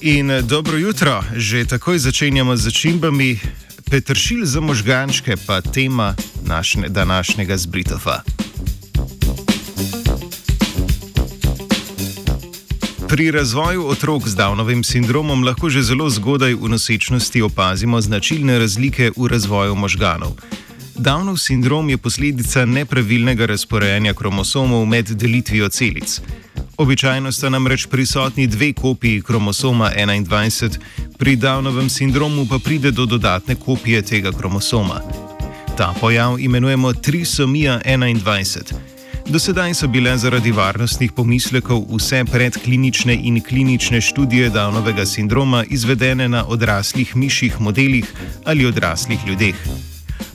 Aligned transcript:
In 0.00 0.30
eh, 0.30 0.42
dobro 0.42 0.76
jutro, 0.76 1.24
že 1.34 1.66
takoj 1.66 1.98
začenjamo 1.98 2.56
z 2.56 2.70
začimbami. 2.70 3.38
Petršilj 3.90 4.44
za 4.44 4.60
možgančke, 4.60 5.34
pa 5.46 5.60
tema 5.60 6.14
našne, 6.46 6.88
današnjega 6.88 7.56
zbritova. 7.56 8.22
Pri 13.08 13.30
razvoju 13.30 13.86
otrok 13.86 14.28
z 14.28 14.36
Downovim 14.36 14.84
sindromom 14.84 15.44
lahko 15.44 15.70
že 15.70 15.82
zelo 15.82 16.10
zgodaj 16.10 16.54
v 16.54 16.68
nosečnosti 16.68 17.42
opazimo 17.42 18.00
značilne 18.00 18.58
razlike 18.58 19.10
v 19.16 19.26
razvoju 19.26 19.74
možganov. 19.74 20.38
Downov 20.94 21.38
sindrom 21.38 21.90
je 21.90 21.98
posledica 21.98 22.64
nepravilnega 22.64 23.46
razporejanja 23.46 24.14
kromosomov 24.14 24.86
med 24.86 25.10
delitvijo 25.10 25.68
celic. 25.68 26.20
Običajno 26.78 27.32
sta 27.32 27.48
namreč 27.48 27.86
prisotni 27.86 28.46
dve 28.46 28.72
kopiji 28.72 29.22
kromosoma 29.22 29.90
21, 29.96 30.78
pri 31.18 31.36
Downovem 31.36 31.88
sindromu 31.88 32.46
pa 32.50 32.58
pride 32.58 32.90
do 32.90 33.06
dodatne 33.06 33.54
kopije 33.54 34.02
tega 34.02 34.32
kromosoma. 34.32 35.00
Ta 35.76 35.94
pojav 36.00 36.40
imenujemo 36.40 36.92
trisomija 36.92 37.80
21. 37.84 38.74
Do 39.26 39.38
sedaj 39.38 39.74
so 39.74 39.88
bile 39.88 40.16
zaradi 40.16 40.52
varnostnih 40.52 41.12
pomislekov 41.12 41.82
vse 41.96 42.24
predklinične 42.24 43.18
in 43.22 43.40
klinične 43.40 44.00
študije 44.00 44.50
Downovega 44.50 45.06
sindroma 45.06 45.64
izvedene 45.64 46.28
na 46.28 46.46
odraslih 46.46 47.16
mišjih 47.16 47.60
modelih 47.60 48.14
ali 48.44 48.66
odraslih 48.66 49.18
ljudeh. 49.26 49.87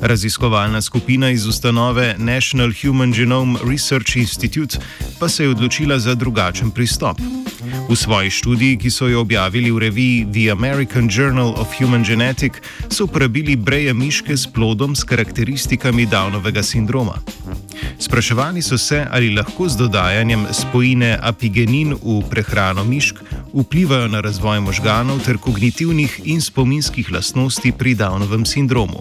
Raziskovalna 0.04 0.82
skupina 0.82 1.30
iz 1.30 1.46
ustanove 1.46 2.16
National 2.18 2.72
Human 2.82 3.12
Genome 3.12 3.60
Research 3.70 4.16
Institute 4.16 4.78
pa 5.20 5.30
se 5.30 5.44
je 5.44 5.50
odločila 5.50 6.00
za 6.00 6.16
drugačen 6.16 6.72
pristop. 6.72 7.20
V 7.90 7.96
svoji 7.96 8.30
študiji, 8.30 8.78
ki 8.78 8.92
so 8.92 9.08
jo 9.08 9.22
objavili 9.22 9.72
v 9.72 9.80
reviji 9.80 10.28
The 10.32 10.52
American 10.52 11.10
Journal 11.12 11.54
of 11.58 11.68
Human 11.80 12.04
Genetics, 12.04 12.60
so 12.90 13.04
uporabili 13.04 13.56
breje 13.56 13.94
miške 13.94 14.38
s 14.38 14.48
plodom 14.48 14.96
s 14.96 15.04
karakteristikami 15.04 16.06
Downovega 16.06 16.64
sindroma. 16.64 17.16
Spraševali 18.00 18.62
so 18.62 18.78
se, 18.78 19.06
ali 19.12 19.36
lahko 19.36 19.70
z 19.70 19.78
dodajanjem 19.78 20.48
spojine 20.52 21.20
apigenin 21.22 21.96
v 21.96 22.22
prehrano 22.30 22.84
mišk 22.84 23.16
vplivajo 23.54 24.08
na 24.08 24.22
razvoj 24.22 24.60
možganov 24.60 25.24
ter 25.24 25.38
kognitivnih 25.38 26.22
in 26.24 26.42
spominskih 26.42 27.12
lastnosti 27.12 27.72
pri 27.72 27.96
Downovem 27.96 28.46
sindromu. 28.46 29.00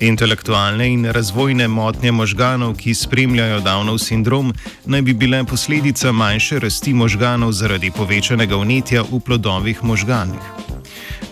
Intelektualne 0.00 0.88
in 0.92 1.04
razvojne 1.04 1.68
motnje 1.68 2.12
možganov, 2.12 2.74
ki 2.76 2.94
spremljajo 2.94 3.60
Downov 3.60 3.98
sindrom, 3.98 4.52
naj 4.84 5.02
bi 5.02 5.14
bile 5.14 5.44
posledica 5.44 6.12
manjše 6.12 6.58
rasti 6.58 6.92
možganov 6.94 7.52
zaradi 7.52 7.90
povečanega 7.90 8.56
vnetja 8.56 9.02
v 9.02 9.20
plodovih 9.20 9.84
možganih. 9.84 10.40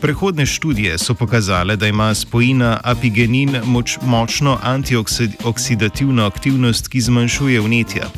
Prehodne 0.00 0.46
študije 0.46 0.98
so 0.98 1.14
pokazale, 1.14 1.76
da 1.76 1.86
ima 1.86 2.14
spojina 2.14 2.80
apigenin 2.84 3.60
moč, 3.64 3.98
močno 4.02 4.58
antioksidativno 4.62 6.26
aktivnost, 6.26 6.88
ki 6.88 7.00
zmanjšuje 7.00 7.60
vnetja. 7.60 8.08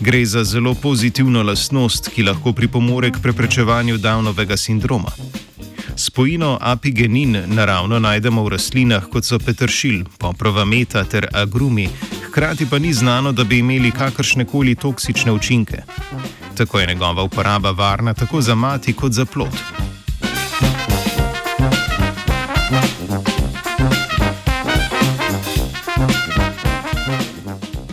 Gre 0.00 0.24
za 0.26 0.44
zelo 0.44 0.74
pozitivno 0.74 1.42
lastnost, 1.42 2.08
ki 2.08 2.22
lahko 2.22 2.52
pripomore 2.52 3.10
k 3.10 3.22
preprečevanju 3.22 3.98
Downovega 3.98 4.56
sindroma. 4.56 5.10
Spojino 5.96 6.58
apigenin 6.60 7.42
naravno 7.46 7.98
najdemo 7.98 8.44
v 8.44 8.48
rastlinah, 8.48 9.06
kot 9.12 9.24
so 9.24 9.38
petršilj, 9.38 10.04
poprova 10.18 10.64
meta 10.64 11.04
ter 11.04 11.28
agrumi, 11.32 11.88
hkrati 12.28 12.66
pa 12.70 12.78
ni 12.78 12.92
znano, 12.92 13.32
da 13.32 13.44
bi 13.44 13.58
imeli 13.58 13.90
kakršne 13.90 14.44
koli 14.44 14.74
toksične 14.74 15.32
učinke. 15.32 15.82
Tako 16.56 16.80
je 16.80 16.86
njegova 16.86 17.22
uporaba 17.22 17.70
varna 17.70 18.14
tako 18.14 18.40
za 18.40 18.54
mati 18.54 18.92
kot 18.92 19.12
za 19.12 19.24
plod. 19.24 19.85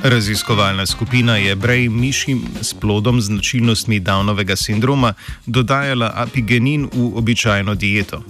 Raziskovalna 0.04 0.86
skupina 0.86 1.38
je 1.38 1.56
brej 1.56 1.90
mišim 1.90 2.42
s 2.62 2.74
plodom 2.74 3.22
z 3.22 3.26
značilnostmi 3.26 4.00
Downovega 4.00 4.56
sindroma 4.56 5.14
dodajala 5.46 6.12
apigenin 6.16 6.90
v 6.94 7.12
običajno 7.16 7.76
dieto. 7.76 8.24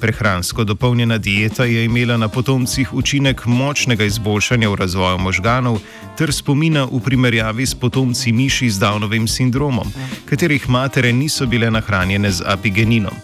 Prehransko 0.00 0.64
dopolnjena 0.64 1.18
dieta 1.18 1.64
je 1.64 1.84
imela 1.84 2.16
na 2.16 2.28
potomcih 2.28 2.94
učinek 2.94 3.46
močnega 3.46 4.04
izboljšanja 4.04 4.70
v 4.70 4.74
razvoju 4.74 5.18
možganov 5.18 5.80
ter 6.18 6.32
spomina 6.32 6.84
v 6.84 7.00
primerjavi 7.00 7.66
s 7.66 7.74
potomci 7.74 8.32
miši 8.32 8.70
z 8.70 8.78
Downovim 8.78 9.26
sindromom, 9.26 9.90
katerih 10.24 10.68
matere 10.68 11.12
niso 11.12 11.46
bile 11.46 11.70
nahranjene 11.70 12.30
z 12.30 12.42
apigeninom. 12.46 13.14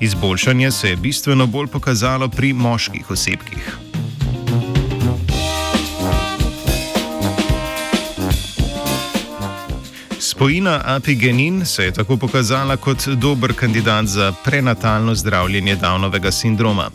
Izboljšanje 0.00 0.70
se 0.70 0.90
je 0.90 0.96
bistveno 0.96 1.46
bolj 1.46 1.66
pokazalo 1.66 2.28
pri 2.28 2.52
moških 2.52 3.10
osebkih. 3.10 3.85
Spojina 10.46 10.80
apigenin 10.84 11.64
se 11.66 11.84
je 11.84 11.92
tako 11.92 12.16
pokazala 12.16 12.76
kot 12.76 13.08
dober 13.08 13.52
kandidat 13.52 14.06
za 14.06 14.32
prenatalno 14.44 15.14
zdravljenje 15.14 15.76
Downovega 15.76 16.30
sindroma. 16.30 16.90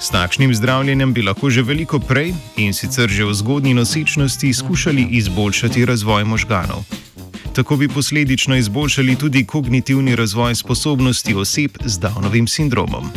S 0.00 0.08
takšnim 0.10 0.54
zdravljenjem 0.54 1.12
bi 1.12 1.22
lahko 1.22 1.50
že 1.50 1.62
veliko 1.62 1.98
prej 1.98 2.32
in 2.56 2.72
sicer 2.72 3.08
že 3.08 3.24
v 3.24 3.34
zgodnji 3.34 3.74
nosečnosti 3.74 4.52
skušali 4.52 5.02
izboljšati 5.10 5.84
razvoj 5.84 6.24
možganov. 6.24 6.84
Tako 7.52 7.76
bi 7.76 7.88
posledično 7.88 8.56
izboljšali 8.56 9.16
tudi 9.16 9.44
kognitivni 9.44 10.16
razvoj 10.16 10.54
sposobnosti 10.54 11.34
oseb 11.34 11.76
z 11.84 11.98
Downovim 11.98 12.48
sindromom. 12.48 13.12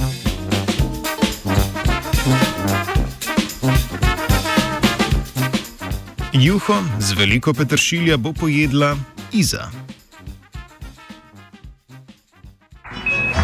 Juho 6.34 6.84
z 7.00 7.14
veliko 7.14 7.54
petršilja 7.54 8.18
bo 8.18 8.34
pojedla 8.34 8.98
ISA. 9.32 9.72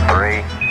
Three 0.10 0.65